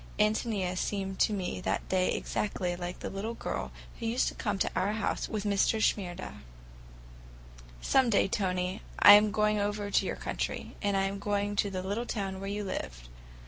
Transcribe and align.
Ántonia 0.17 0.75
seemed 0.75 1.19
to 1.19 1.31
me 1.31 1.61
that 1.61 1.87
day 1.89 2.11
exactly 2.15 2.75
like 2.75 3.01
the 3.01 3.09
little 3.11 3.35
girl 3.35 3.71
who 3.99 4.07
used 4.07 4.27
to 4.29 4.33
come 4.33 4.57
to 4.57 4.71
our 4.75 4.93
house 4.93 5.29
with 5.29 5.43
Mr. 5.43 5.79
Shimerda. 5.79 6.37
"Some 7.83 8.09
day, 8.09 8.27
Tony, 8.27 8.81
I 8.97 9.13
am 9.13 9.29
going 9.29 9.59
over 9.59 9.91
to 9.91 10.05
your 10.07 10.15
country, 10.15 10.75
and 10.81 10.97
I 10.97 11.03
am 11.03 11.19
going 11.19 11.55
to 11.57 11.69
the 11.69 11.83
little 11.83 12.07
town 12.07 12.39
where 12.39 12.49
you 12.49 12.63
lived. 12.63 13.09